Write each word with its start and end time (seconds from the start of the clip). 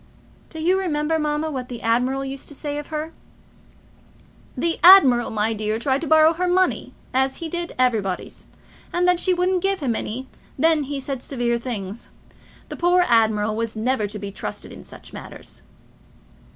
"Do 0.49 0.59
you 0.59 0.79
remember, 0.79 1.19
mamma, 1.19 1.51
what 1.51 1.69
the 1.69 1.83
admiral 1.83 2.25
used 2.25 2.47
to 2.47 2.55
say 2.55 2.79
of 2.79 2.87
her?" 2.87 3.13
"The 4.57 4.79
admiral, 4.83 5.29
my 5.29 5.53
dear, 5.53 5.77
tried 5.77 6.01
to 6.01 6.07
borrow 6.07 6.33
her 6.33 6.47
money, 6.47 6.95
as 7.13 7.35
he 7.35 7.47
did 7.47 7.75
everybody's, 7.77 8.47
and 8.91 9.05
when 9.05 9.17
she 9.17 9.31
wouldn't 9.35 9.61
give 9.61 9.79
him 9.79 9.95
any, 9.95 10.27
then 10.57 10.85
he 10.85 10.99
said 10.99 11.21
severe 11.21 11.59
things. 11.59 12.09
The 12.69 12.77
poor 12.77 13.05
admiral 13.07 13.55
was 13.55 13.75
never 13.75 14.07
to 14.07 14.17
be 14.17 14.31
trusted 14.31 14.71
in 14.71 14.83
such 14.83 15.13
matters." 15.13 15.61